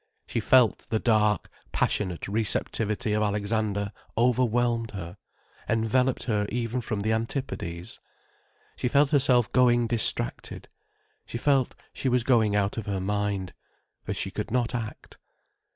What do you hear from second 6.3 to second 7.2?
even from the